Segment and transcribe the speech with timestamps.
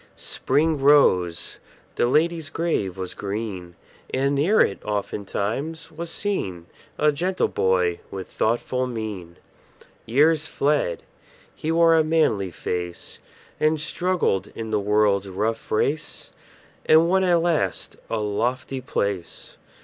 [0.15, 1.59] Spring rose;
[1.93, 3.75] the lady's grave was green;
[4.11, 6.65] And near it, oftentimes, was seen
[6.97, 9.37] A gentle boy with thoughtful mien.
[10.07, 11.03] Years fled;
[11.53, 13.19] he wore a manly face,
[13.59, 16.31] And struggled in the world's rough race,
[16.87, 19.55] And won at last a lofty place.